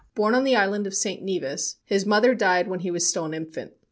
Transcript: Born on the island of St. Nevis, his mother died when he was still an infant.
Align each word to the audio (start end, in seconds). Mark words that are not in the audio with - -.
Born 0.15 0.33
on 0.33 0.45
the 0.45 0.55
island 0.55 0.87
of 0.87 0.95
St. 0.95 1.21
Nevis, 1.21 1.75
his 1.85 2.07
mother 2.07 2.33
died 2.33 2.67
when 2.67 2.79
he 2.79 2.89
was 2.89 3.07
still 3.07 3.25
an 3.25 3.35
infant. 3.35 3.73